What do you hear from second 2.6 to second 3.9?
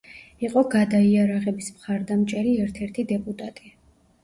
ერთ-ერთი დეპუტატი.